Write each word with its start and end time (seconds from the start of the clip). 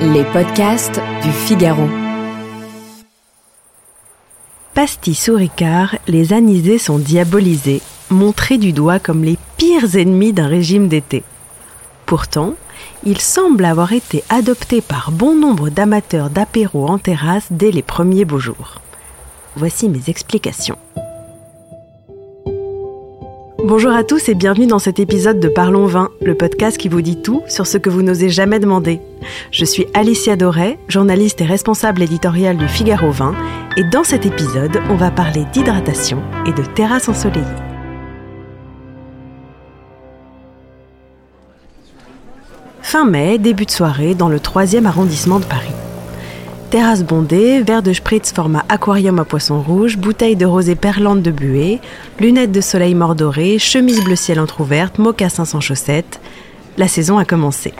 Les 0.00 0.24
podcasts 0.32 1.00
du 1.22 1.30
Figaro. 1.30 1.88
Pastis 4.74 5.28
ou 5.28 5.36
Ricard, 5.36 5.96
les 6.06 6.32
anisés 6.32 6.78
sont 6.78 6.98
diabolisés, 6.98 7.80
montrés 8.10 8.58
du 8.58 8.72
doigt 8.72 8.98
comme 8.98 9.24
les 9.24 9.38
pires 9.56 9.96
ennemis 9.96 10.32
d'un 10.32 10.48
régime 10.48 10.88
d'été. 10.88 11.22
Pourtant, 12.06 12.54
ils 13.04 13.20
semblent 13.20 13.64
avoir 13.64 13.92
été 13.92 14.22
adoptés 14.28 14.80
par 14.80 15.10
bon 15.10 15.34
nombre 15.34 15.68
d'amateurs 15.68 16.30
d'apéro 16.30 16.86
en 16.86 16.98
terrasse 16.98 17.46
dès 17.50 17.70
les 17.70 17.82
premiers 17.82 18.24
beaux 18.24 18.38
jours. 18.38 18.80
Voici 19.56 19.88
mes 19.88 20.08
explications. 20.08 20.78
Bonjour 23.66 23.92
à 23.92 24.04
tous 24.04 24.28
et 24.28 24.34
bienvenue 24.34 24.66
dans 24.66 24.78
cet 24.78 24.98
épisode 24.98 25.40
de 25.40 25.48
Parlons 25.48 25.86
Vin, 25.86 26.10
le 26.20 26.34
podcast 26.34 26.76
qui 26.76 26.90
vous 26.90 27.00
dit 27.00 27.22
tout 27.22 27.42
sur 27.48 27.66
ce 27.66 27.78
que 27.78 27.88
vous 27.88 28.02
n'osez 28.02 28.28
jamais 28.28 28.58
demander. 28.58 29.00
Je 29.50 29.64
suis 29.64 29.86
Alicia 29.94 30.36
Doré, 30.36 30.78
journaliste 30.86 31.40
et 31.40 31.46
responsable 31.46 32.02
éditoriale 32.02 32.58
du 32.58 32.68
Figaro 32.68 33.10
Vin, 33.10 33.34
et 33.78 33.84
dans 33.84 34.04
cet 34.04 34.26
épisode, 34.26 34.82
on 34.90 34.96
va 34.96 35.10
parler 35.10 35.46
d'hydratation 35.54 36.22
et 36.44 36.52
de 36.52 36.62
terrasse 36.74 37.08
ensoleillée. 37.08 37.46
Fin 42.82 43.06
mai, 43.06 43.38
début 43.38 43.64
de 43.64 43.70
soirée, 43.70 44.14
dans 44.14 44.28
le 44.28 44.40
3e 44.40 44.84
arrondissement 44.84 45.40
de 45.40 45.46
Paris. 45.46 45.72
Terrasse 46.74 47.04
bondée, 47.04 47.62
verre 47.62 47.84
de 47.84 47.92
spritz 47.92 48.32
format 48.32 48.64
aquarium 48.68 49.20
à 49.20 49.24
poisson 49.24 49.62
rouge, 49.62 49.96
bouteille 49.96 50.34
de 50.34 50.44
rosée 50.44 50.74
perlante 50.74 51.22
de 51.22 51.30
buée, 51.30 51.78
lunettes 52.18 52.50
de 52.50 52.60
soleil 52.60 52.96
mordorées, 52.96 53.60
chemise 53.60 54.02
bleu 54.02 54.16
ciel 54.16 54.40
entr'ouverte, 54.40 54.98
mocassins 54.98 55.44
sans 55.44 55.60
chaussettes. 55.60 56.20
La 56.76 56.88
saison 56.88 57.16
a 57.16 57.24
commencé. 57.24 57.74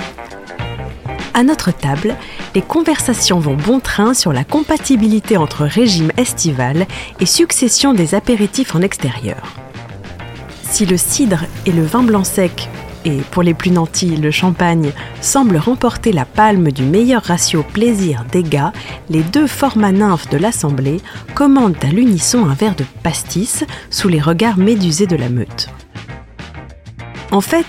À 1.34 1.42
notre 1.42 1.72
table, 1.72 2.14
les 2.54 2.62
conversations 2.62 3.40
vont 3.40 3.56
bon 3.56 3.80
train 3.80 4.14
sur 4.14 4.32
la 4.32 4.44
compatibilité 4.44 5.36
entre 5.38 5.64
régime 5.64 6.12
estival 6.16 6.86
et 7.18 7.26
succession 7.26 7.94
des 7.94 8.14
apéritifs 8.14 8.76
en 8.76 8.80
extérieur. 8.80 9.54
Si 10.70 10.86
le 10.86 10.98
cidre 10.98 11.46
et 11.66 11.72
le 11.72 11.82
vin 11.82 12.04
blanc 12.04 12.22
sec 12.22 12.68
et 13.04 13.18
pour 13.30 13.42
les 13.42 13.54
plus 13.54 13.70
nantis, 13.70 14.16
le 14.16 14.30
champagne, 14.30 14.92
semblent 15.20 15.56
remporter 15.56 16.12
la 16.12 16.24
palme 16.24 16.72
du 16.72 16.82
meilleur 16.82 17.22
ratio 17.22 17.62
plaisir-dégâts, 17.62 18.70
les 19.10 19.22
deux 19.22 19.46
formats 19.46 19.92
nymphes 19.92 20.30
de 20.30 20.38
l'Assemblée 20.38 21.00
commandent 21.34 21.76
à 21.82 21.88
l'unisson 21.88 22.46
un 22.46 22.54
verre 22.54 22.76
de 22.76 22.84
pastis 23.02 23.64
sous 23.90 24.08
les 24.08 24.20
regards 24.20 24.58
médusés 24.58 25.06
de 25.06 25.16
la 25.16 25.28
meute. 25.28 25.68
En 27.30 27.40
fait, 27.40 27.66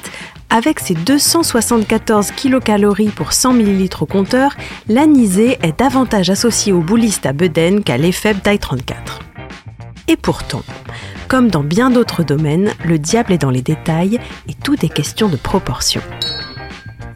avec 0.49 0.79
ses 0.79 0.93
274 0.93 2.31
kilocalories 2.31 3.09
pour 3.09 3.33
100 3.33 3.55
ml 3.55 3.89
au 3.99 4.05
compteur, 4.05 4.55
l'anisée 4.87 5.57
est 5.61 5.79
davantage 5.79 6.29
associée 6.29 6.71
au 6.71 6.81
bouliste 6.81 7.25
à 7.25 7.33
Beden 7.33 7.83
qu'à 7.83 7.97
l'EFEB 7.97 8.41
taille 8.41 8.59
34. 8.59 9.19
Et 10.07 10.15
pourtant, 10.15 10.61
comme 11.27 11.49
dans 11.49 11.63
bien 11.63 11.89
d'autres 11.89 12.23
domaines, 12.23 12.71
le 12.85 12.99
diable 12.99 13.33
est 13.33 13.37
dans 13.37 13.49
les 13.49 13.61
détails 13.61 14.19
et 14.47 14.53
tout 14.53 14.85
est 14.85 14.89
question 14.89 15.29
de 15.29 15.37
proportion. 15.37 16.01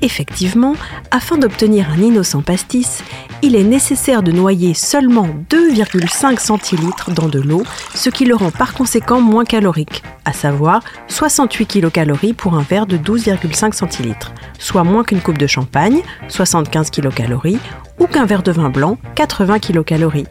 Effectivement, 0.01 0.75
afin 1.11 1.37
d'obtenir 1.37 1.89
un 1.89 2.01
innocent 2.01 2.41
pastis, 2.41 3.03
il 3.41 3.55
est 3.55 3.63
nécessaire 3.63 4.23
de 4.23 4.31
noyer 4.31 4.73
seulement 4.73 5.27
2,5 5.49 6.39
centilitres 6.39 7.11
dans 7.11 7.27
de 7.27 7.39
l'eau, 7.39 7.63
ce 7.93 8.09
qui 8.09 8.23
le 8.23 8.35
rend 8.35 8.51
par 8.51 8.73
conséquent 8.73 9.19
moins 9.19 9.43
calorique, 9.43 10.03
à 10.23 10.31
savoir 10.31 10.81
68 11.07 11.65
kilocalories 11.65 12.33
pour 12.33 12.53
un 12.53 12.61
verre 12.61 12.85
de 12.85 12.97
12,5 12.97 13.73
centilitres, 13.73 14.31
soit 14.57 14.85
moins 14.85 15.03
qu'une 15.03 15.21
coupe 15.21 15.37
de 15.37 15.47
champagne, 15.47 16.01
75 16.29 16.91
kilocalories, 16.91 17.59
ou 17.99 18.07
qu'un 18.07 18.25
verre 18.25 18.43
de 18.43 18.53
vin 18.53 18.69
blanc, 18.69 18.97
80 19.15 19.59
kilocalories 19.59 20.27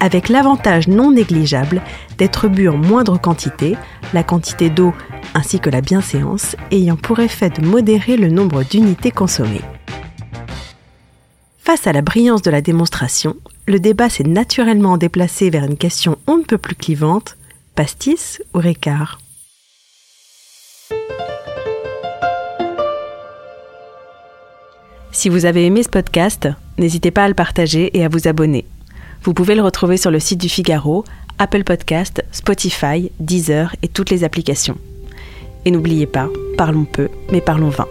avec 0.00 0.28
l'avantage 0.28 0.88
non 0.88 1.12
négligeable 1.12 1.82
d'être 2.16 2.48
bu 2.48 2.68
en 2.68 2.76
moindre 2.76 3.20
quantité, 3.20 3.76
la 4.12 4.22
quantité 4.22 4.70
d'eau 4.70 4.92
ainsi 5.34 5.60
que 5.60 5.70
la 5.70 5.80
bienséance 5.80 6.56
ayant 6.70 6.96
pour 6.96 7.20
effet 7.20 7.50
de 7.50 7.64
modérer 7.64 8.16
le 8.16 8.28
nombre 8.28 8.62
d'unités 8.62 9.10
consommées. 9.10 9.62
Face 11.58 11.86
à 11.86 11.92
la 11.92 12.02
brillance 12.02 12.42
de 12.42 12.50
la 12.50 12.62
démonstration, 12.62 13.36
le 13.66 13.78
débat 13.78 14.08
s'est 14.08 14.24
naturellement 14.24 14.96
déplacé 14.96 15.50
vers 15.50 15.64
une 15.64 15.76
question 15.76 16.16
on 16.26 16.38
ne 16.38 16.44
peut 16.44 16.58
plus 16.58 16.74
clivante, 16.74 17.36
pastis 17.74 18.42
ou 18.54 18.58
récart? 18.58 19.18
Si 25.12 25.28
vous 25.28 25.46
avez 25.46 25.66
aimé 25.66 25.82
ce 25.82 25.88
podcast, 25.88 26.48
n'hésitez 26.78 27.10
pas 27.10 27.24
à 27.24 27.28
le 27.28 27.34
partager 27.34 27.96
et 27.98 28.04
à 28.04 28.08
vous 28.08 28.28
abonner. 28.28 28.64
Vous 29.22 29.34
pouvez 29.34 29.54
le 29.54 29.62
retrouver 29.62 29.96
sur 29.96 30.10
le 30.10 30.20
site 30.20 30.40
du 30.40 30.48
Figaro, 30.48 31.04
Apple 31.38 31.64
Podcast, 31.64 32.24
Spotify, 32.32 33.10
Deezer 33.20 33.74
et 33.82 33.88
toutes 33.88 34.10
les 34.10 34.24
applications. 34.24 34.78
Et 35.64 35.70
n'oubliez 35.70 36.06
pas, 36.06 36.28
parlons 36.56 36.84
peu, 36.84 37.08
mais 37.30 37.40
parlons 37.40 37.68
vin. 37.68 37.86